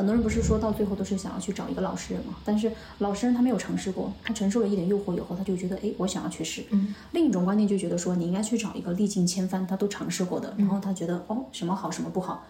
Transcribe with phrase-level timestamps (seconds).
[0.00, 2.34] 很多人不是说到最后都是想要去找一个老实人嘛？
[2.42, 6.64] 但是老实人他没有尝试过，他承受了一点诱惑以后，他就觉得，哎，我想要去试。
[6.70, 6.94] 嗯。
[7.12, 12.42] 另一种观念就觉得说，你应该去找一个历尽千帆他都尝试过的，然后他觉得，哦，什么好，什么不好。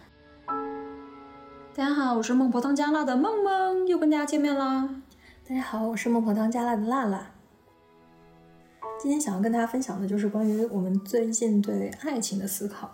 [1.75, 4.89] 大家好，我是孟婆汤加辣的梦梦，又跟大家见面啦。
[5.49, 7.33] 大家好，我是孟婆汤加辣的辣辣。
[9.03, 12.93] 今天想要跟大家分享的就是关于我们最近对爱情的思考。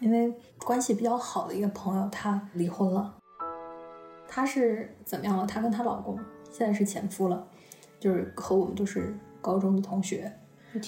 [0.00, 0.34] 因为
[0.64, 3.16] 关系比较好的一个朋友，他离婚了。
[4.34, 5.46] 她是怎么样了？
[5.46, 6.18] 她跟她老公
[6.50, 7.46] 现在是前夫了，
[8.00, 10.32] 就是和我们都是高中的同学。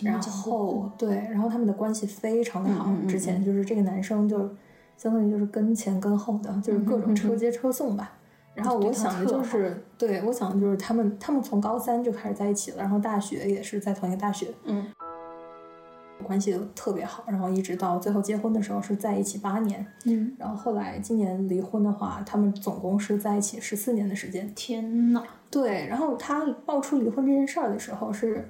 [0.03, 2.91] 然后对，然后他们的关系非常的好。
[3.07, 4.39] 之前就是这个男生就
[4.97, 8.17] 相当于就是跟前跟后的，就是各种车接车送吧。
[8.55, 14.49] 然后我想的就是，对我想的就是他们他们从高三就开始在一起了，然后大学也是在同一个大学。
[14.65, 14.87] 嗯。
[16.25, 24.53] 关系都特别好，然后一直到最后结婚的时候是在一起八年，嗯，然后后来今年离婚的话，他们总共是在一起十四年的时间。
[24.55, 28.49] 天呐，对，然后他爆出离婚这件事儿的时候，是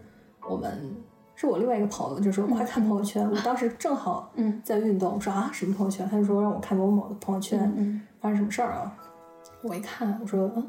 [0.48, 0.94] 我们
[1.34, 6.08] 是我另外一个朋友就说快看朋友圈，我当时正好嗯在运动，我说啊什么朋友圈？
[6.08, 8.96] 他就说让我看某某的朋友圈，嗯，发生什么事儿啊？
[9.62, 10.66] 我一看，我说嗯，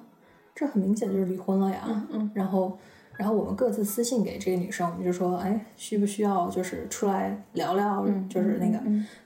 [0.54, 2.78] 这很明显就是离婚了呀，嗯嗯，然后。
[3.18, 8.82] 然后我们各自私信给这个女生，我们就说，哎，需不需要就是出来聊聊，就是那个。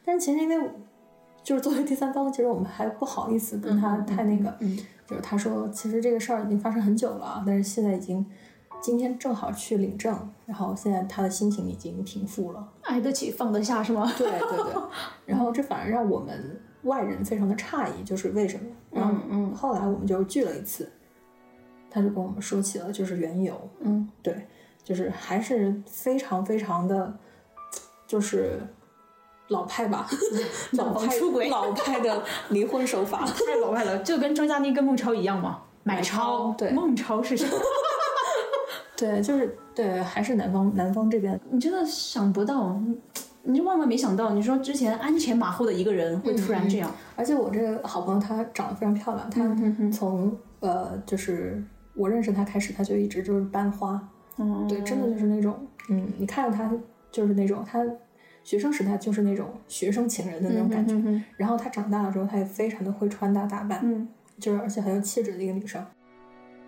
[0.06, 0.70] 但是其实因为
[1.44, 4.56] 就是作为第三方，其实我们还不好意思跟他太那个。
[5.08, 8.24] 就是他说，其实这个事儿已经发生很久了，但是现在已经
[8.80, 14.08] 今天正好去领证，然后现在他的心情已经平复了，挨得起放得下是吗？
[14.16, 14.74] 对对对。
[15.26, 18.66] 然后这反而让我们外人非常的诧异，就是为什么？
[18.92, 19.56] 嗯嗯。
[19.56, 20.88] 后来我们就聚了一次。
[21.90, 24.48] 他就跟我们说起了，就是缘由，嗯，对，
[24.84, 27.14] 就是还是非常非常的，
[28.06, 28.62] 就是
[29.48, 30.08] 老派吧，
[30.74, 37.48] 老派出轨，老派的离婚手法，太老派了，就跟张嘉倪跟孟超一样嘛，买超，对，孟超是谁？
[38.96, 42.80] 对，就是对，还是南方南方这边，你真的想不到，
[43.44, 49.42] 你就万万没想到，你说之前鞍前马后的一个人会突然这样，而且我这个好朋友她长得非常漂亮，她
[49.92, 51.64] 从呃就是。
[52.00, 56.72] 我认识他开始，他就一直就是班花，嗯，对，真的就是那种，嗯，你看着他
[57.12, 57.86] 就是那种，他
[58.44, 60.96] 学生时代就是那种学生情人的那种感觉，
[61.36, 64.08] 然后他长大了之后，他也非常的会穿搭打扮，嗯，
[64.40, 65.86] 就是而且很有气质的一个女生，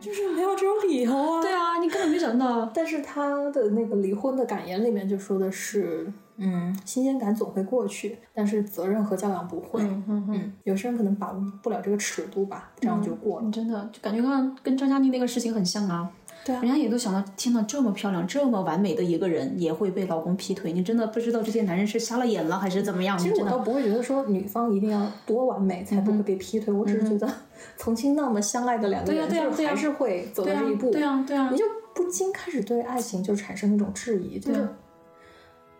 [0.01, 6.11] 就是没有这种理由啊，对啊，你根本没想到， 但是他的那个离婚的感言里面就说的是。
[6.43, 9.79] 嗯，新鲜感总会过去，但是责任和教养不会。
[9.83, 13.51] 嗯嗯，有些人可能把握不了这个尺度吧，这样就过了。
[13.51, 16.09] 真的，就感觉跟跟张嘉倪那个事情很像啊。
[16.43, 20.71] 对啊，人家也都想到，天呐，这么漂亮、这么完美的一个人，也会被老公劈腿。
[20.73, 23.17] 你真的不知道这些男人是瞎了眼了还是怎么样？
[23.17, 27.31] 其实我倒不会觉得说女方一定要多完美才不会被劈腿，我只是觉得
[27.77, 30.91] 曾经那么相爱的两个人，就还是会走到这一步。
[30.91, 34.67] 对啊，对啊，你就不禁开始对爱情就产生一种质疑，就是。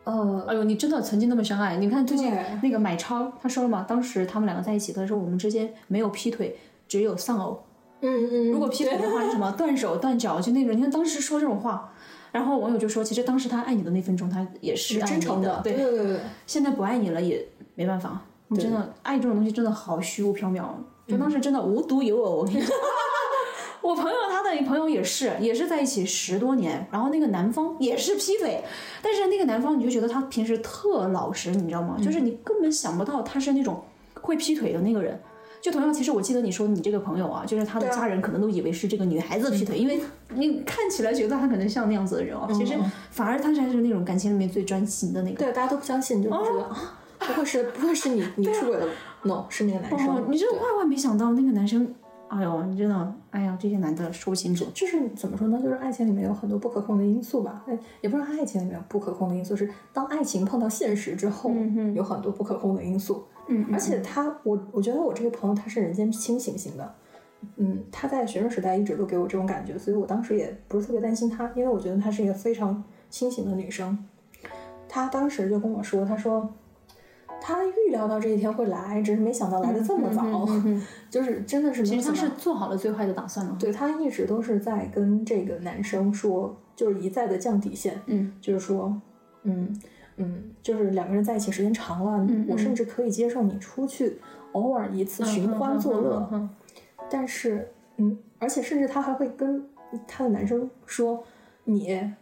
[0.04, 1.78] 呃，哎呦，你真的曾经那么相爱？
[1.78, 2.34] 你看最近
[2.64, 6.58] 那个买超，他说了嘛，当时他们两个在一起，他说我们之间没有劈腿，
[6.88, 7.64] 只有丧偶。
[8.02, 8.52] 嗯嗯。
[8.52, 9.52] 如果劈腿的话是什么？
[9.54, 10.76] 断手断脚，就那种。
[10.76, 11.94] 你看当时说这种话，
[12.32, 15.62] 然后网友就说，其实当时他爱你的那分钟，他也是真诚的。
[15.64, 16.20] 对对对。
[16.46, 20.64] 现在不爱你了也没办法，你真的爱这种东西真的好虚无缥缈。
[21.08, 22.70] 就当时真的无独有偶，我跟你讲。
[23.82, 28.64] 我朋友他的朋友也是，也是在一起十多年，然后那个男方也是劈腿，
[29.02, 31.98] 但是那个男方你就觉得他平时特老实，你知道吗？
[32.02, 33.84] 就是你根本想不到他是那种
[34.22, 35.20] 会劈腿的那个人。
[35.62, 40.02] 就同样，其实我记得你说你这个朋友啊，就是他的家人可能都以为是这个女孩子劈腿，因为
[40.34, 42.74] 你看起来觉得他可能像那样子的人哦，其实
[43.12, 45.38] 反而他才是那种感情里面最专情的那个。
[45.38, 48.88] 对，大家都不相信，就觉得啊，不会是不会是你你出轨了
[49.24, 50.32] ？No，是那个男生。
[50.32, 51.94] 你这万万没想到那个男生。
[52.32, 54.66] 哎呦，你真的，哎呀，这些男的说不清楚。
[54.74, 55.62] 就是怎么说呢？
[55.62, 57.62] 就是爱情里面有很多不可控的因素吧。
[57.68, 61.52] 哎，也不是爱情里面不可控的因素，是当爱情碰到现实之后，
[61.94, 63.26] 有很多不可控的因素。
[63.50, 66.96] 嗯，而且他，我我觉得我这个朋友他是人间清醒型的。
[67.58, 74.06] 嗯，他在学生时代一直都给我这种感觉，所以我当时也不是特别担心他，因为我觉得她是一个非常清醒的女生。
[74.88, 76.50] 她当时就跟我说，她说。
[77.44, 80.48] 他预料到这一天会来，只是没想到来的这么早，
[81.10, 81.84] 就是真的是。
[81.84, 83.58] 其实他是做好了最坏的打算了。
[83.60, 88.96] 对他一直都是在跟这个男生说，就是一再的降底线，嗯，就是说，
[89.42, 89.82] 嗯
[90.18, 94.20] 嗯，就是两个人在一起时间长了，我甚至可以接受你出去
[94.52, 96.50] 偶尔一次寻欢作乐，
[97.10, 99.68] 但是，嗯，而且甚至他还会跟
[100.08, 101.24] 他的男生说，
[101.64, 102.14] 你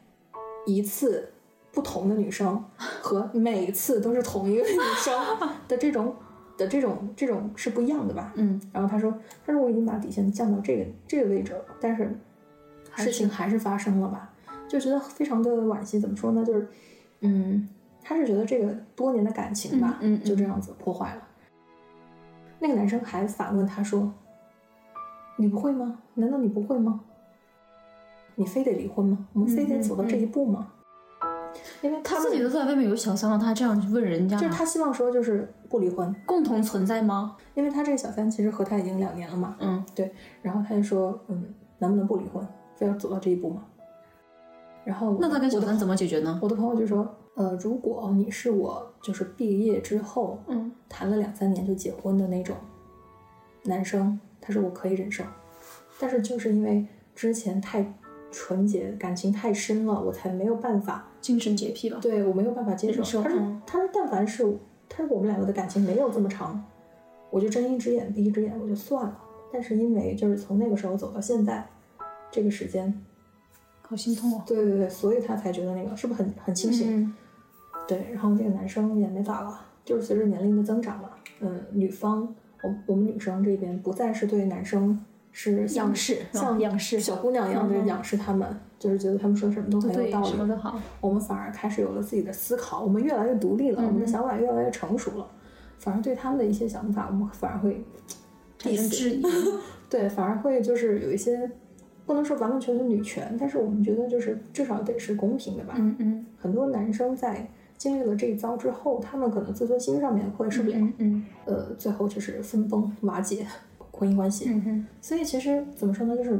[0.65, 1.29] 一次。
[1.71, 2.63] 不同的女生
[3.01, 5.13] 和每次都是同一个女生
[5.67, 6.15] 的这种
[6.57, 8.33] 的这种这种是不一样的吧？
[8.35, 9.13] 嗯，然后他说，
[9.45, 12.19] 他说我已经把底线降到这个这个位置了，但是
[12.97, 14.33] 事情还是发生了吧？
[14.67, 15.99] 就觉得非常的惋惜。
[15.99, 16.43] 怎么说呢？
[16.45, 16.67] 就是，
[17.21, 17.67] 嗯，
[18.03, 21.27] 他是觉得这个多年的感情吧，嗯嗯嗯就这样子破坏了。
[22.59, 24.13] 那个男生还反问他说
[25.37, 25.99] ：“你不会吗？
[26.15, 26.99] 难道你不会吗？
[28.35, 29.27] 你非得离婚吗？
[29.33, 30.73] 我们非得走到这一步吗？”
[31.81, 37.35] 因为嗯他自己都在外面有小三了，他还这样去问人家，就是他希望说就是不离婚，共同存在吗？
[37.55, 40.11] 因为他这个小三其实和他已经两年了嘛，嗯，对，
[40.41, 42.45] 然后他就说，嗯，能不能不离婚？
[42.75, 43.63] 非要走到这一步吗？
[44.85, 46.39] 然后那他跟小三怎么解决呢？
[46.41, 52.55] 我的朋友就说，呃，如果你是我就是毕业之后嗯谈了两三年就结婚的那种
[53.63, 55.23] 男生，他说我可以忍受，
[55.99, 57.93] 但是就是因为之前太
[58.31, 61.97] 纯洁，感情太深了，我才没有办法，精神洁癖吧。
[62.01, 63.01] 对我没有办法接受。
[63.01, 64.43] 他说嗯，他说，但凡是
[64.87, 66.63] 他说我们两个的感情没有这么长，
[67.29, 69.19] 我就睁一只眼闭一只眼，我就算了。
[69.51, 71.67] 但是因为就是从那个时候走到现在，
[72.31, 72.93] 这个时间，
[73.81, 74.43] 好心痛啊。
[74.45, 77.03] 对对对，所以他才觉得那个是不是很很清醒？
[77.03, 77.15] 嗯
[77.87, 81.09] 对，然后那个男生也没法了，就是随着年龄的增长嘛，
[81.39, 85.03] 嗯，女方，我我们女生这边不再是对男生
[85.41, 88.45] 是仰视像仰视小姑娘一样的仰视他们，
[88.77, 90.35] 就是觉得他们说什么都很有道，理什。
[90.37, 90.77] 么都好。
[90.99, 95.25] 我们反而开始有了自己的思考，我们越来越独立了，我们的想法越来越成熟了，
[95.77, 97.81] 反而对他们的一些想法，我们反而会
[98.57, 99.23] 产生质疑，
[99.89, 101.49] 对，反而会就是有一些
[102.05, 105.75] 不能说完完全全女权，但是我们觉得就是至少得是公平的吧。
[105.77, 113.47] 嗯嗯很多男生在经历了这一遭之后，他们可能自尊心上面会受不了，嗯嗯呃，最后就是分崩瓦解
[113.99, 114.45] 婚姻关系。
[114.47, 116.39] 嗯哼，所以其实怎么说呢，就是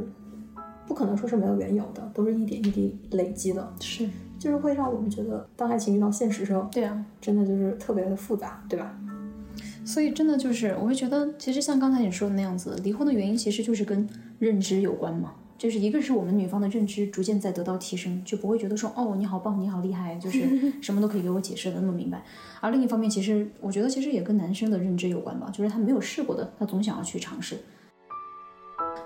[0.86, 4.08] 不可能说是没有缘由的，都是一点一滴累积的，是
[4.38, 7.04] 就是会让我们觉得，当爱情遇到现实的时候，对啊。
[7.20, 8.98] 真的就是特别的复杂，对吧？
[9.84, 14.08] 所以真的就是，我会觉得，其实像刚才你说的那样子，离婚的原因其实就是跟
[14.38, 15.34] 认知有关嘛。
[15.60, 20.48] 就是一个是我们女方的认知逐渐在得到提升，就不会觉得说哦你好棒你好厉害，就是
[20.80, 22.24] 什么都可以给我解释的那么明白。
[22.62, 27.58] 而另一方面，其实我觉得其实也跟男生的认知有关吧，就是他没有试过的，他总想要去尝试。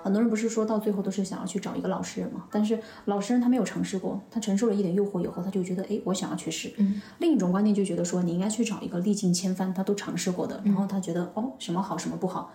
[0.01, 6.71] 很多人不是说到最后都是想要去找一个老实人嘛，但是老实人他没有尝试过，他承受了一点诱惑以后，他就觉得哎我想要去试。
[6.77, 12.53] 嗯另一种观念就觉得说你应该去找一个历尽千帆他都尝试过的，然后他觉得哦什么好什么不好，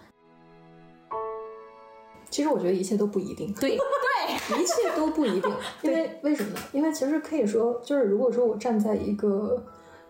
[2.30, 4.60] 其实我觉得一切都不一定，对 对。
[4.60, 6.50] 一切都不一定， 因为为什么？
[6.50, 6.56] 呢？
[6.72, 9.62] 因为其实可以说，就是如果说我站在一个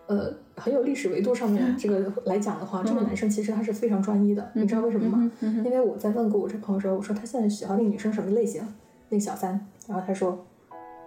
[0.07, 5.31] 呃很有历史维度上面这个来讲的话，这个男生其实他是非常专一的，你知道为什么吗？
[5.41, 8.61] 因为我在问过我这朋友的时候，我说他现在喜欢那个女生什么类型？
[9.09, 10.45] 那个小三，然后他说，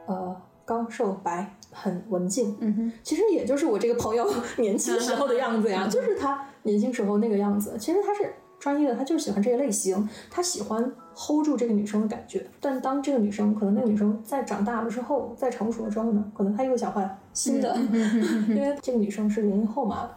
[0.06, 2.56] 呃，高瘦白，很文静。
[2.60, 7.76] 嗯哼，其实也就是我这个朋友 年轻时候的样子呀，就是他年轻时候那个样子。
[7.78, 8.32] 其实他是
[8.64, 10.82] 专一的，他就是喜欢这个类型，他喜欢
[11.14, 12.46] hold 住这个女生的感觉。
[12.62, 17.76] 但当这个女生可能那个女生在长大了之后，在成熟了之后呢，可能他又想换新的，
[18.49, 20.08] 因为这个女生是零零后嘛，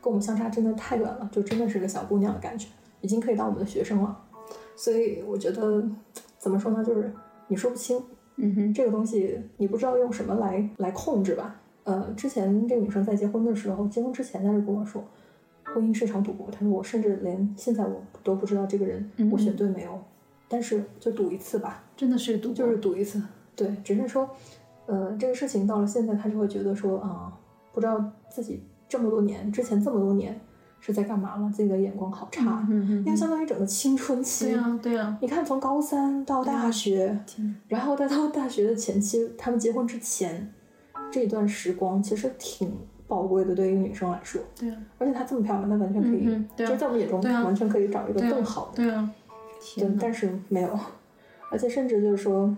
[0.00, 2.68] 跟我们相差真的太远了，就真的是个小姑娘的感觉，
[3.00, 4.16] 已经可以当我们的学生了。
[4.76, 5.82] 所以我觉得
[6.38, 7.12] 怎么说呢，就是
[7.48, 8.00] 你说不清，
[8.36, 11.56] 嗯哼，这个东西你不知道用什么来来控制吧？
[11.82, 15.02] 呃，之前这个女生在结婚的时候，结婚之前她就跟我说，
[15.76, 16.48] 婚姻市场赌博。
[16.50, 20.02] 他说我甚至连现在我都不知道这个人我选对没有，
[20.48, 23.22] 但是就赌一次吧，真的是赌，就是赌一次。
[23.54, 24.26] 对，只是说，
[24.86, 27.30] 呃，这个事情到了现在，他就会觉得说啊、
[27.74, 30.40] 不知道自己这么多年之前这么多年
[30.80, 40.52] 是在干嘛了，自己的眼光好差，嗯哼因为相当于整个青春期，对啊对啊，你看，从高三到大学，天然后再到大学的前期，他们结婚之前
[41.10, 42.70] 这一段时光，其实挺
[43.06, 44.40] 宝贵的，对于女生来说。
[44.58, 46.24] 对啊而且她这么漂亮，她完全可以，
[46.56, 49.08] 对啊就是在我们眼中，啊完全可以找一个更好的。
[49.76, 50.78] 对但是没有，
[51.50, 52.56] 而且甚至就是说，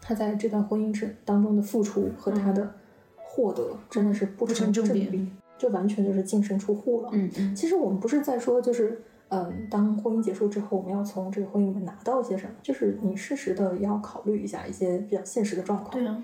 [0.00, 2.70] 她在这段婚姻之当中的付出和她的
[3.16, 7.10] 获得，真的是不不成成正比比，就完全就是净身出户了。
[7.12, 15.90] 嗯嗯其实我们不是在说，就是嗯，当婚姻结束之后，我们要从这个婚姻里面拿到一些什么，就是你适时的要考虑一下一些比较现实的状况。
[15.90, 16.22] 对啊。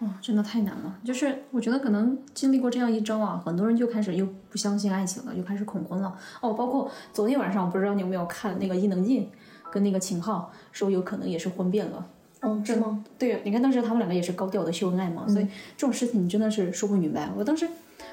[0.00, 0.98] 啊、真的太难了。
[1.04, 6.16] 就是我觉得可能经历过这样一招啊，很多人就开始又不相信爱情了，又开始恐婚了。
[6.40, 9.28] 哦，包括昨天晚上，我不知道你有没有看那个伊能静
[9.70, 12.06] 跟那个秦昊说有可能也是婚变了。
[12.40, 13.04] 哦，是吗？
[13.18, 15.44] 对，你看当时他们两个也是高调的秀恩爱嘛，所以
[15.76, 17.30] 这种事情你真的是说不明白。
[17.36, 17.68] 我当时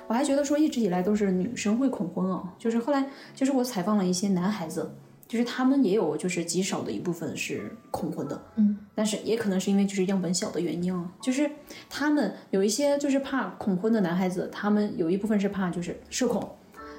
[0.07, 4.91] 我还觉得说一直以来都是女生会恐婚哦，就是后来就是我采访了一些男孩子，
[5.27, 11.49] 就是他们也有就是极少的一部分是恐婚的，嗯，但是也可能是因为就是样本小的原因啊，就是
[11.89, 16.49] 他们有一些就是怕恐婚的男孩子，他们有一部分是怕就是社恐。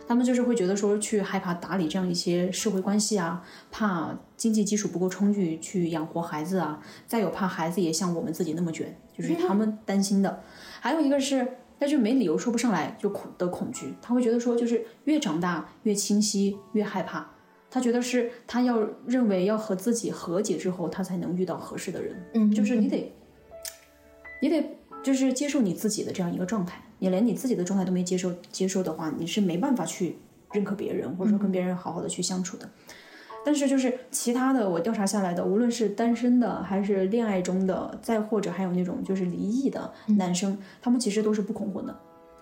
[0.06, 10.42] 他们就是会觉得说去害怕打理这样一些社会关系啊，怕经济基础不够充裕去养活孩子啊，再有怕孩子也像我们自己那么卷，就是他们担心的。
[10.80, 11.47] 还有一个是，
[11.78, 17.28] 但是没理由说不上来就恐的恐惧，他会觉得说就是越长大越清晰越害怕，
[17.70, 23.12] 他觉得是他要认为要和自己和解之后，他才能遇到合适的人，嗯就是你得，
[24.40, 30.16] 你得就是接受你自己的这样一个状态，你连你自己的状态都没接受接受的话，你是没办法去
[30.52, 32.68] 认可别人，或者说跟别人好好的去相处的。
[33.44, 41.98] 但是就是其他的，我调查下来的，无论是单身的，还是恋爱中的，再或者还有那种就是离异的男生，他们其实都是不恐婚的。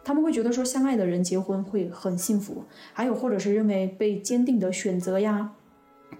[0.06, 5.50] 他们会觉得说相爱的人结婚会很幸福，还有或者是认为被坚定的选择呀，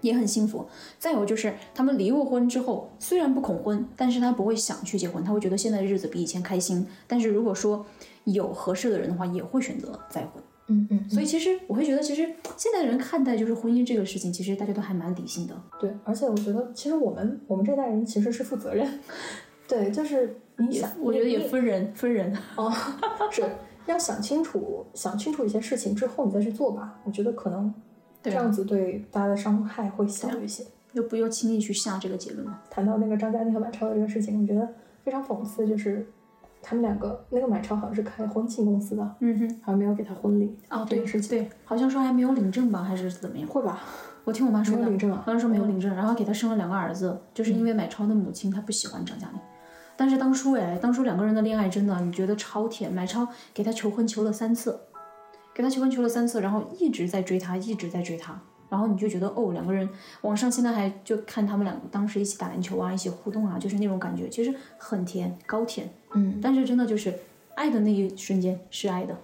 [0.01, 0.67] 也很幸福。
[0.99, 6.85] 再有就是他们离过婚之后，虽然不恐婚，但是他不会想去结婚，他会觉得现在的日子比以前开心。
[7.07, 7.85] 但是如果说
[8.25, 10.43] 有合适的人的话，也会选择再婚。
[10.67, 12.23] 嗯嗯，所以其实我会觉得，其实
[12.57, 15.55] 现在的人看待就是婚姻这个事情，其实大家都还蛮理性的。
[15.79, 18.99] 对，而且我觉得其实我们我们这代人其实是负责任，
[19.65, 22.35] 对，就是你想，我觉得也分人，分人。
[22.57, 22.69] 哦，
[23.31, 23.49] 是
[23.91, 26.99] 要想清楚，想清楚一些事情之后你再去做吧。
[27.03, 27.73] 我觉得可能
[28.21, 30.63] 这样子对大家的伤害会小一些。
[30.93, 32.59] 又不要轻易去下这个结论嘛。
[32.69, 34.67] 谈到那个张嘉倪和买超的这个事情，我觉得
[35.03, 36.07] 非常讽刺，就是
[36.61, 43.47] 他们两个，那个买超好像是开婚庆公司的，嗯哼，好像没有给他婚礼哦，对对，好像说还没有领证吧，还是怎么样？
[43.47, 43.81] 会吧？
[44.23, 49.39] 我听我妈说的，没有领证啊好像说没有领证，然后给他生了两个儿子，就是因为买超的母亲她不喜欢张嘉倪。
[49.97, 52.91] 但是当初哎，当初两个人的恋爱真的，你觉得超甜。
[52.91, 54.79] 买超给他求婚求了三次，
[55.53, 58.39] 给他求婚求了三次，然后一直在追他，一直在追他。
[58.69, 59.89] 然后你就觉得哦，两个人，
[60.21, 65.89] 网上现在还就看他们两个当时一起打篮球啊，一起互动啊，就是那种感觉，其实很甜，高甜。
[66.13, 67.13] 嗯，但是真的就是
[67.55, 69.17] 爱的那一瞬间是爱的，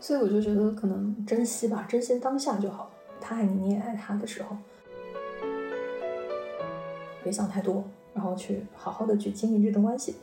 [0.00, 2.90] 所以我就觉得可能珍惜吧，珍惜当下就好。
[3.20, 4.56] 他爱你，你也爱他的时候，
[7.22, 7.84] 别想太多，
[8.18, 10.16] 然后去好好的去经营这段关系。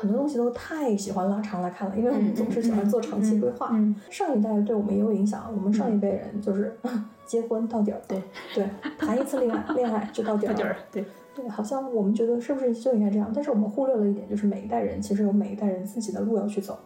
[0.00, 3.70] 很多东西都太喜欢拉长来看了，因为我们总是喜欢做长期规划。
[3.72, 6.76] 嗯，上一代对我们也有影响，我们上一辈人就是、
[7.26, 8.22] 结婚到底儿，对
[8.54, 10.54] 对， 谈一次恋爱，恋爱就到底儿
[10.92, 13.30] 对，对，好像我们觉得是不是就应该这样？
[13.34, 16.78] 但是我们忽略了一点，就是每一代人其实有每一代人自己的路要去走，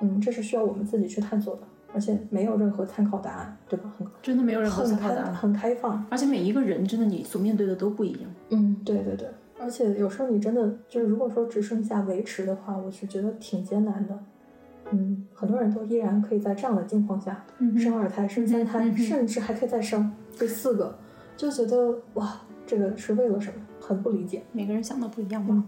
[0.00, 1.62] 嗯，这是需要我们自己去探索的，
[1.94, 3.92] 而且没有任何参考答案，对吧？
[3.98, 5.24] 很真的没有任何参考答案。
[5.26, 8.22] 开很开放，而且每一个人真的你所面对的都不一样。
[8.50, 9.28] 嗯，对对对，
[9.62, 14.18] 而且有时候你真的就是如果说只剩下维持的话，我是觉得挺艰难的。
[14.90, 20.94] 嗯，很多人都依然可以在这样的境况下嗯生二胎、生三胎，嗯甚至还可以再生第四个，
[21.36, 23.54] 就觉得哇，这个是为了什么？
[23.80, 24.42] 很不理解。
[24.52, 25.64] 每个人想的不一样吧。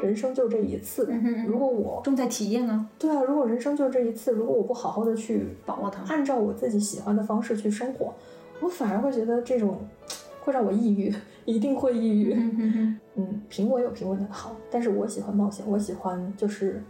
[0.00, 6.02] 人生就这一次，嗯如果我重在体验啊，对啊，如果人生就这一次，如果我不好好的去把握它。
[6.04, 8.14] 按照我自己喜欢的方式去生活，
[8.60, 9.78] 我反而会觉得这种
[10.44, 11.12] 会让我抑郁，
[11.48, 12.34] 一定会抑郁。
[13.14, 16.82] 嗯平稳有平稳的好，但是我喜欢冒险，我喜欢就是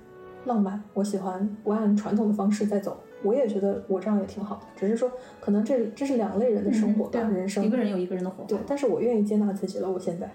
[0.47, 2.99] 浪漫，我喜欢不按传统的方式在走。
[3.23, 5.11] 我也觉得我这样也挺好的，只是说
[5.41, 8.49] 可能这这是两类人的生活吧，人生一个人有一个人的活法。
[8.49, 10.29] 对，但是我愿意接纳自己了，我现在。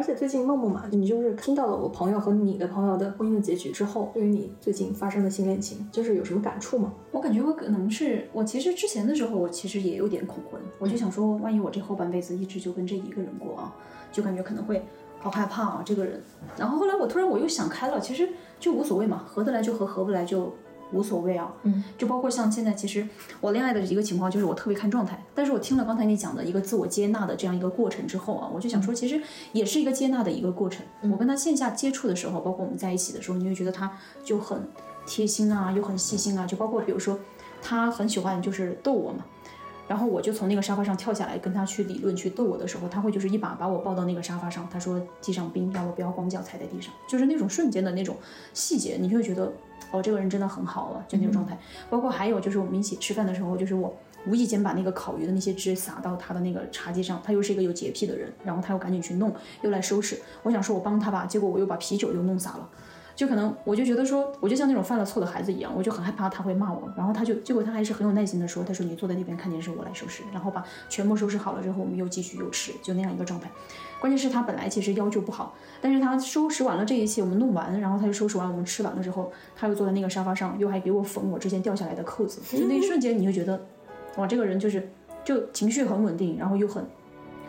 [0.00, 6.90] 而且最近梦梦嘛，你就是听到了我朋友和你的朋友的婚姻的结局之后，对于你最近发生的新恋情，就是有什么感触吗？
[7.12, 13.76] 我感觉我可能是我其实之前的时候，我其实也有点恐婚，我就想说，万一我这后半辈子一直就跟这一个人过啊，
[14.10, 14.82] 就感觉可能会
[15.18, 16.18] 好害怕啊这个人。
[16.56, 18.26] 然后后来我突然我又想开了，其实
[18.58, 20.50] 就无所谓嘛，合得来就合，合不来就
[20.92, 21.52] 无所谓啊。
[21.62, 23.06] 嗯，就包括像现在，其实
[23.40, 29.20] 我恋爱的一个情况就是我特别看状态，但是我听了刚才你讲的一个自我接纳的这样一个过程之后啊，我就想说，其实
[29.52, 30.84] 也是一个接纳的一个过程。
[31.10, 33.90] 我跟他线下接触的时候，包括我们在一起的时候，你会觉得他
[34.24, 34.68] 就很
[35.06, 37.18] 贴心啊，又很细心啊，就包括比如说
[37.62, 39.24] 他很喜欢就是逗我嘛。
[39.90, 48.16] 然后我就从那个沙发上跳下来，跟他去理论去逗我的时候，他会就是一把把我抱到那个沙发上，他说地上冰，让我不要光脚踩在地上，就是那种瞬间的那种
[48.54, 49.52] 细节，你就会觉得
[49.90, 51.58] 哦，这个人真的很好了，就那种状态。
[51.90, 53.92] 包括还有就是我们一起吃饭的时候，就是我
[54.28, 60.16] 无意间把那个烤鱼的那些汁洒到他的那个茶几上，他又是一个有洁癖的人，然后他又赶紧去弄，又来收拾。
[60.44, 62.68] 我想说我帮他吧，结果我又把啤酒又弄洒了。
[63.20, 73.50] 就可能我就觉得说，我就像那种犯了错的孩子一样，我就很害怕他会骂我，然后他就结果他还是很有耐心的说，他说你坐在那边看电视，我来收拾，然后把全部收拾好了之后，我们又继续又吃，就那样一个状态。
[74.00, 83.60] 关键是他本来其实腰就不好，但是他收拾完了这一切，我们弄完，然后他就收拾完，我们吃完了之后，他又坐在那个沙发上，又还给我缝我之前掉下来的扣子，就那一瞬间你就觉得，
[84.16, 84.90] 哇，这个人就是
[85.22, 86.82] 就情绪很稳定，然后又很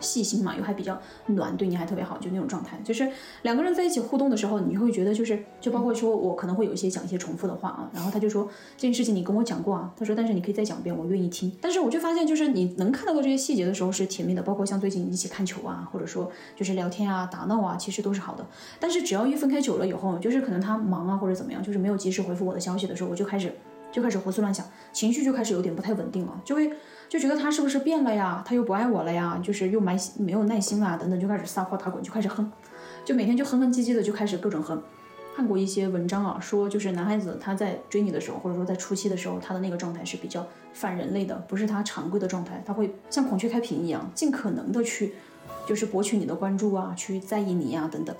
[0.02, 2.78] 细心嘛，又还比较暖，对你还特别好，就那种状态。
[2.84, 3.08] 就是
[3.42, 11.50] 两个人在一起互动的时候，你会觉得就是，就包括说我可能会有一些讲一些重复的话啊，然后他就说这件事情你跟我讲过啊，他说但是你可以再讲一遍，我愿意听。
[11.60, 18.44] 但是我就发现就是你能看到的这些细节的时候是甜蜜的，包括像最近一起看球啊，或者说就是聊天啊、打闹啊，其实都是好的。
[18.80, 23.54] 但是只要一分开久了以后，就是可能他忙啊或者怎么样，就是没有及时回复我的消息的时候，我就开始
[23.92, 26.72] 就开始胡思乱想，情绪就开始有点不太稳定了，就会
[27.12, 28.42] 就觉得他是不是变了呀？
[28.42, 29.38] 他又不爱我了呀？
[29.42, 32.50] 就是又没没有耐心啊，等等，就开始撒泼打滚，就开始哼，
[33.04, 34.82] 就每天就哼哼唧唧的，就开始各种哼。
[35.36, 45.12] 看过一些文章啊，说就是男孩子他在追你的时候，或者说在初期的时候，他的那个状态是比较反人类的，不是他常规的状态，他会像孔雀开屏一样，尽可能的去
[45.66, 48.16] 就是博取你的关注啊，去在意你呀、等等。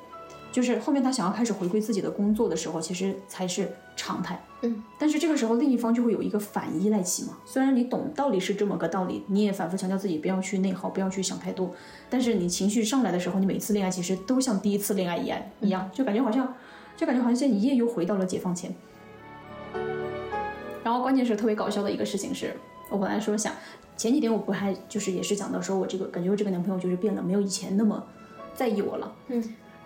[0.53, 4.41] 就是后面他想要开始回归自己的工作的时候，其实才是常态。
[4.61, 7.39] 嗯，但是这个时候另一方就会有一个反依赖期嘛。
[7.45, 11.75] 虽然你懂道理是这么个道理，你也反复强调自己不要去内耗，不要去想太多，
[12.11, 16.55] 但是你情绪上来的时候，你每次恋爱其实都像第一次恋爱一样，一样就感觉好像，
[16.97, 18.73] 就感觉好像像一夜又回到了解放前。
[20.85, 22.55] 然后关键是特别搞笑的一个事情是，
[22.91, 23.55] 我本来说想
[23.97, 28.05] 前几天我不还就是也是讲到说我这个感觉我这个男朋友就是变了，没有以前那么
[28.55, 29.13] 在意我了。
[29.29, 29.43] 嗯。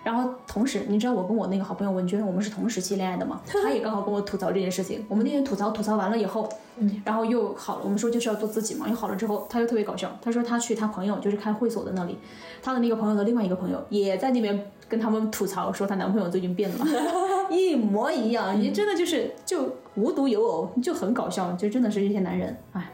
[0.06, 3.40] 然后同时，你知道我跟我那个好朋友文娟，我们是同时期恋爱的嘛？
[3.44, 5.04] 她也刚好跟我吐槽这件事情。
[5.08, 7.80] 我们那天吐槽吐槽完了以后，嗯，然后又好了。
[7.82, 8.88] 我们说就是要做自己嘛。
[8.88, 10.16] 又好了之后，她又特别搞笑。
[10.22, 12.16] 她说她去她朋友就是开会所的那里，
[12.62, 16.86] 她的那个朋友的另外一个朋友也在那边跟他们吐槽说她男朋友最近变了，
[17.50, 18.56] 一模一样。
[18.60, 21.50] 你真的就是就无独有偶，就很搞笑。
[21.54, 22.92] 就真的是这些男人，哎，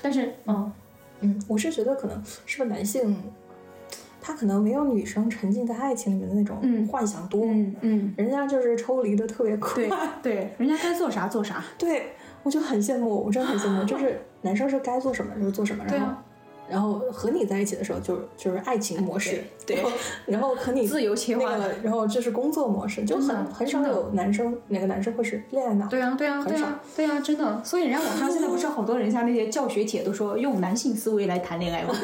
[0.00, 0.72] 但是嗯
[1.20, 3.22] 嗯，我是觉得可能是不是男性，
[4.26, 9.84] 他可能没有女生沉浸在爱情里面的那种嗯幻想多，嗯嗯，人家就是抽离的特别快。
[9.84, 9.90] 对
[10.22, 11.62] 对，人家该做啥做啥。
[11.76, 16.14] 对，我就很羡慕，我真的很羡慕，就是 男生是该做什么就做什么，然后、
[16.66, 19.84] 然后和你在一起的时候就就是爱情模式，对对
[20.24, 27.62] 然后和你 自由切换那个，然后就是工作模式，就很很少有男生哪个男生会是恋爱脑，对啊，对啊，很少对啊，对啊，真的。
[27.62, 31.94] 所以人家网上现在不是好多人家那些教学帖都说用男性思维来谈恋爱吗？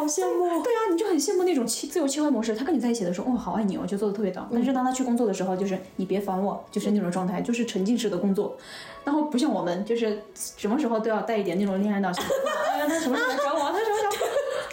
[0.00, 0.62] 好羡慕。
[0.62, 2.54] 对啊，你就很羡慕那种切自由切换模式。
[2.54, 4.48] 他跟你在一起的时候，哦，好爱你哦，就做的特别到。
[4.52, 8.56] 但是当他去工作的时候，就是你别烦我，就是那种状态，就是沉浸式的工作。
[9.04, 12.08] 然后不像我们，就是什么时候都要带一点那种恋爱脑。
[12.10, 13.70] 哎呀，他什么时候来找我？
[13.70, 14.06] 他什么时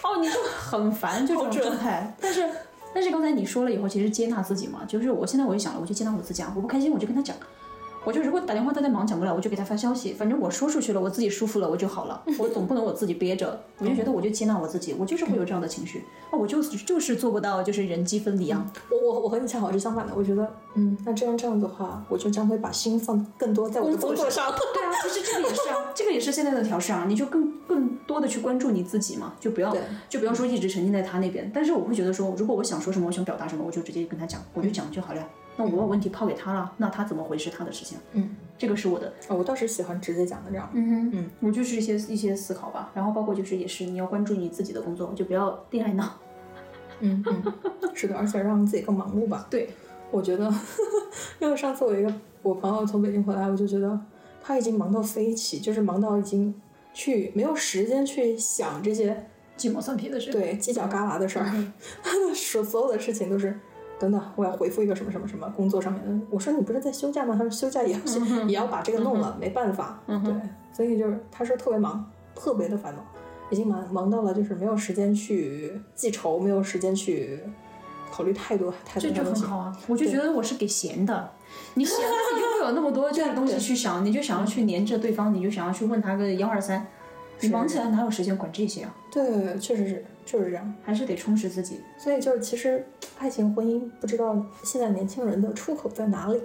[0.02, 0.12] 候？
[0.12, 2.14] 哦，你就很烦就这种状态。
[2.20, 2.48] 但是
[2.94, 7.36] 但是刚才你说了以后，其实接纳自己嘛，就是我现在我就想了，我就接纳我自己啊，我不开心我就跟他讲。
[8.08, 24.50] 我就如果打电话他在忙讲不了，我就给他发消息，反正我说出去了，我自己舒服了我就好了，我总不能我自己憋着，我就觉得我就接纳我自己，我就是会有这样的情绪，啊，我就是就是做不到就是人机分离啊，我我我和你恰好是相反的，我觉得，嗯，那这样这样的话，我就将会把心放更多在我的工作上。
[24.72, 29.76] 对啊，其实这个也是啊，这个也是现在的调试啊，你就更更多的去关注你自己嘛，就不要
[30.08, 31.50] 就不要说一直沉浸在他那边。
[31.54, 35.28] 但是我会觉得说，如果我想说什么，我想表达什么，我就直接跟他讲，我就讲就好了呀。
[35.58, 40.70] 那我把问题抛给他了，那他怎么回是他的事情，嗯，这个是我的，哦我倒是喜欢直接讲的这样。
[40.72, 46.14] 嗯哼，嗯，我就是一些一些思考吧，然后包括就是也是你要关注你自己的工作，就不要恋爱脑。
[47.00, 47.52] 嗯嗯，
[47.92, 49.46] 是的，而且让自己更忙碌吧。
[49.50, 49.68] 对，
[50.12, 50.48] 我觉得，
[51.40, 53.98] 因为上次我一个我朋友从北京回来，我就觉得
[54.40, 56.54] 他已经忙到飞起，就是忙到已经
[56.94, 60.32] 去没有时间去想这些鸡毛蒜皮的事。
[60.32, 61.44] 对犄角旮旯的事儿，
[62.02, 63.58] 他的所所有的事情都是。
[63.98, 66.26] 等等，我要回复一个什么什么什么工作上面的。
[66.30, 67.34] 我说你不是在休假吗？
[67.36, 70.00] 他说休假也要、也要把这个弄了，没办法。
[70.06, 70.32] 对，
[70.72, 73.04] 所以就是他说特别忙，特别的繁忙，
[73.50, 77.40] 已经忙忙到了就是没有时间去记仇，没有时间去
[78.10, 79.24] 考虑太多太多这就。
[79.24, 81.32] 很好啊，我就觉得我是给闲的，
[81.74, 86.86] 你闲了你就会有那么多这样的东西去想，你就想要去黏着对方，你就想要去问他个幺二三，
[87.40, 88.94] 你忙起来哪有时间管这些啊？
[89.10, 90.74] 对，确实是，确实是这样。
[90.82, 91.80] 还是得充实自己。
[91.96, 92.84] 所以就是，其实
[93.18, 96.38] 爱情婚姻不知道现在年轻人的出口在哪里，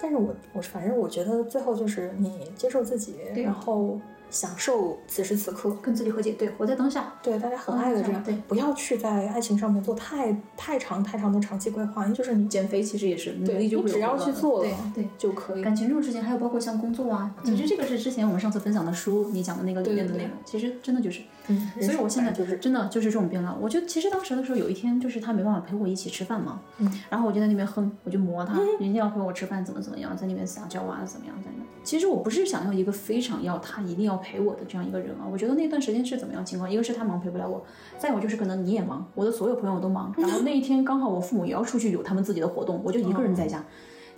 [0.00, 5.76] 但是我我反正我觉得最后就是你接受自己，然后享受此时此刻。
[5.82, 7.12] 跟自己和解，对，活在当下。
[7.22, 15.08] 对，大家很爱的这样，对不要去在爱情上面做太太长太长的长期规划，就是你减肥其实也是努对力就只要去做对对。
[15.18, 15.62] 就可以。
[15.62, 23.56] 感情这种事情，还有包括像工作啊，其实这个是之前我们上次分享的书，你讲的那个里面的内容，其实真的就是，嗯，所以我现在就是真的就是这种变了。
[23.60, 31.64] 我就其实当时的时候，有一天就是他没办法陪我一起吃饭嘛，嗯，然后我就在那边哼，我就磨他，人家要陪我吃饭怎么怎么样，在那边撒娇啊，怎么样在那。
[31.84, 36.70] 其实我不是想要一个非常要他一定要陪我的这样一个人啊，我觉得那段时间是怎么样情况？
[36.70, 37.64] 一个是他忙陪不了我，
[37.96, 43.62] 再有就是可能你也忙，我的所有朋友都忙，然后那一天刚好我父母也要出去有他们自己的活动，我就一个人在家。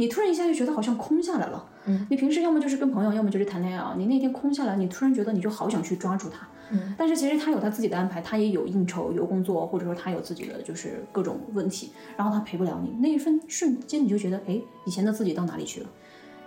[0.00, 15.87] 你突然一下就觉得好像空下来了，嗯，你平时要么就是跟朋友，要么就是谈恋爱啊，你那天空下来，你突然觉得你就好想去抓住他，嗯，但是其实他有他自己的安排，他也有应酬、有工作，或者说他有自己的就是各种问题，然后他陪不了你，那一分瞬间你就觉得，哎，以前的自己到哪里去了？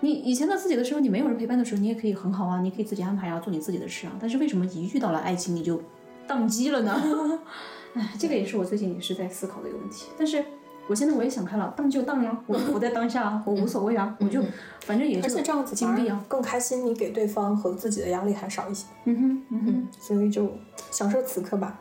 [0.01, 4.13] 你以前的自己的时候，你没有人陪伴的时候，你也可以很好啊，你可以自己安排啊，做你自己的事啊。
[4.19, 5.81] 但是为什么一遇到了爱情你就
[6.27, 7.39] 宕机了呢？
[7.93, 10.07] 哎，这个也是我最近也是在思考的一个问题。
[10.17, 10.43] 但是
[10.87, 14.43] 我现在我也想开了，当就当啊， 我我在当下啊， 我无所谓啊，我就
[14.81, 18.87] 反正也是而且这样子经历啊，更开心，你给对方和自己的压力还少一些。
[19.05, 20.51] 嗯哼嗯哼，所以就
[20.91, 21.79] 享受此刻吧。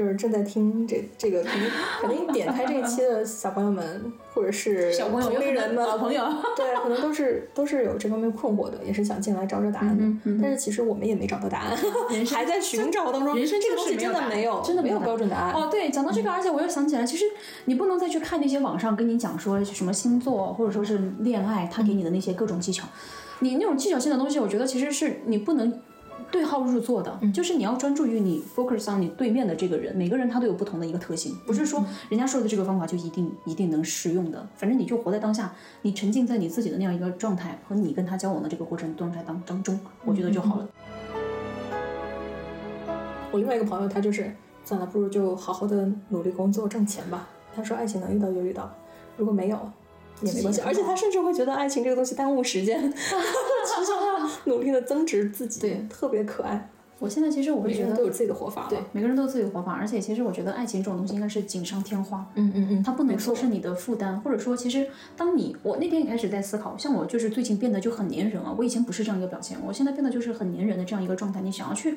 [0.00, 6.24] 就是正在听这这个，肯定肯定点开这一期的小朋友们，或者是小朋友、同龄人们、老朋友，
[6.56, 10.02] 对，可能都是都是有这方面困惑的，也是想进来找找答案的。
[10.02, 11.76] 嗯嗯但是其实我们也没找到答案，
[12.32, 13.36] 还在寻找当中。
[13.36, 15.52] 人生这个东西真的没有，真的没有标准答案。
[15.52, 17.26] 哦，对，讲到这个，而且我又想起来，其实
[17.66, 22.88] 你不能再去看那些网上跟你讲说什么星座或者说是恋爱，他给你的那些各种技巧，
[23.40, 25.78] 你那种技巧性的东西，我觉得其实是你不能
[26.30, 40.68] 对号入座的，就是你要专注于你 focus on 你对面的这个人，每个人他都有不同的一个特性，不是说人家说的这个方法就一定一定能适用的，反正你就活在当下，你沉浸在你自己的那样一个状态和你跟他交往的这个过程状态当当中，我觉得就好了。
[43.32, 44.32] 我另外一个朋友，他就是
[44.64, 47.28] 算了，不如就好好的努力工作挣钱吧。
[47.54, 48.70] 他说，爱情能遇到就遇到，
[49.16, 49.58] 如果没有
[50.22, 50.60] 也没关系。
[50.60, 52.80] 而且他甚至会觉得爱情这个东西耽误时间，
[53.64, 56.68] 其实要努力的增值自己，对，特别可爱。
[56.98, 58.66] 我现在其实我会觉得每个人都有自己的活法。
[58.68, 71.96] 对，每个人都有自己的活法，而且其实我觉得爱情这种东西应该是锦上添花，嗯嗯嗯，它不能说是你的负担，或者说其实当你我那天也开始在思考，像我就是最近变得就很粘人啊，我以前不是这样一个表现，我现在变得就是很粘人的这样一个状态，你想要去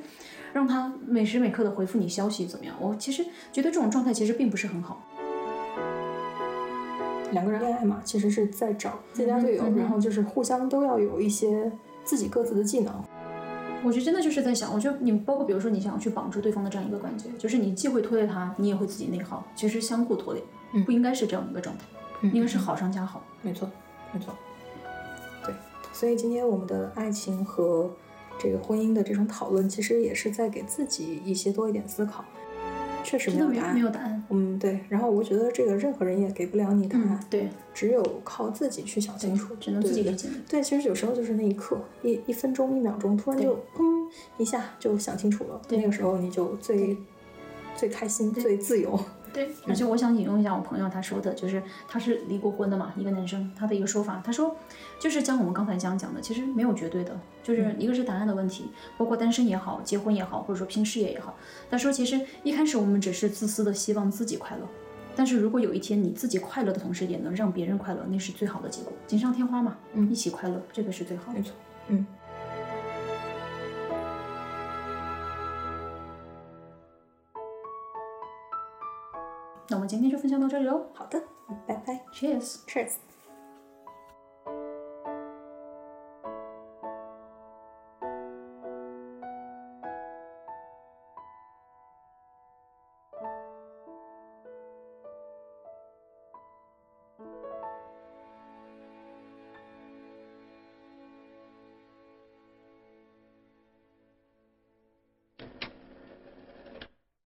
[0.53, 2.73] 让他每时每刻的回复你消息怎么样？
[2.79, 5.05] 我其实觉得这种状态其实并不是很好。
[7.33, 11.71] 两个人恋爱嘛，其实是在找最佳队友，然后就是互相都要有一些
[12.03, 12.93] 自己各自的技能。
[13.83, 20.41] 我觉得真的就是在想，我觉得你包括比如说你想要去绑住对方的这样一个感觉，就是你既会拖累他，你也会自己内耗，其实相互拖累，
[20.85, 21.83] 不应该是这样一个状态，
[22.29, 23.21] 应该是好上加好。
[23.41, 23.69] 没错，
[24.13, 24.33] 没错。
[25.45, 25.53] 对，
[25.91, 27.91] 所以今天我们的爱情和
[28.39, 32.23] 这个婚姻的这种讨论，其实也是在给自己一些多一点思考。
[33.03, 34.23] 确实没有答案，没有答案。
[34.29, 34.79] 嗯，对。
[34.89, 40.27] 然后我觉得这个任何人也给不了你答案，对，只有靠自己去想清楚，只能自己理解。
[40.49, 45.61] 对，其实有时候就是那一刻，一一分钟、一秒钟，突然就砰一下就想清楚了。
[45.69, 46.97] 那个时候你就最
[47.75, 48.99] 最开心、最自由。
[49.33, 54.55] 对，而且我想引用一下我朋友他说的，就是他是离过婚的嘛，一个男生，他的一个说法，他说，
[54.99, 61.35] 就是像我们刚才这样讲的，其实没有绝对的，就是一个是答案的问题，包括单身也好，结婚也好，或者说拼事业也好。
[61.71, 64.67] 他说，其实一开始我们只是自私的希望自己快乐，
[65.15, 71.39] 但是如果有一天你自己快乐的同时也能让别人快乐，那是最好的结果，锦上添花嘛，嗯，一起快乐，这个是最好的。
[71.39, 71.53] 没错，
[71.87, 72.05] 嗯。
[79.83, 80.85] 们今天就分享到这里喽。
[80.93, 81.21] 好的，
[81.67, 82.93] 拜拜，Cheers，Cheers。